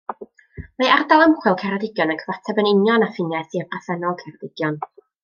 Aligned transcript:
Mae 0.83 0.87
Ardal 0.93 1.25
Ymchwil 1.25 1.57
Ceredigion 1.63 2.13
yn 2.15 2.21
cyfateb 2.23 2.63
yn 2.63 2.71
union 2.71 3.07
â 3.09 3.13
ffiniau 3.13 3.47
sir 3.53 3.69
bresennol 3.75 4.17
Ceredigion. 4.23 4.81